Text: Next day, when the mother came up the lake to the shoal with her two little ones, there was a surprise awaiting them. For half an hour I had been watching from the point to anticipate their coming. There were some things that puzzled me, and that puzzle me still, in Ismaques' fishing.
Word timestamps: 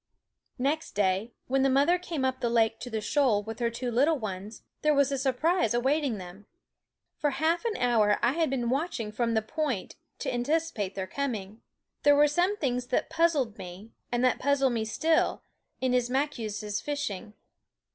Next 0.57 0.93
day, 0.93 1.31
when 1.45 1.61
the 1.61 1.69
mother 1.69 1.99
came 1.99 2.25
up 2.25 2.39
the 2.39 2.49
lake 2.49 2.79
to 2.79 2.89
the 2.89 3.01
shoal 3.01 3.43
with 3.43 3.59
her 3.59 3.69
two 3.69 3.91
little 3.91 4.17
ones, 4.17 4.63
there 4.81 4.95
was 4.95 5.11
a 5.11 5.17
surprise 5.19 5.75
awaiting 5.75 6.17
them. 6.17 6.47
For 7.19 7.29
half 7.29 7.65
an 7.65 7.77
hour 7.77 8.17
I 8.23 8.31
had 8.31 8.49
been 8.49 8.71
watching 8.71 9.11
from 9.11 9.35
the 9.35 9.43
point 9.43 9.97
to 10.17 10.33
anticipate 10.33 10.95
their 10.95 11.05
coming. 11.05 11.61
There 12.01 12.15
were 12.15 12.27
some 12.27 12.57
things 12.57 12.87
that 12.87 13.11
puzzled 13.11 13.59
me, 13.59 13.91
and 14.11 14.25
that 14.25 14.39
puzzle 14.39 14.71
me 14.71 14.85
still, 14.85 15.43
in 15.81 15.91
Ismaques' 15.93 16.81
fishing. 16.81 17.35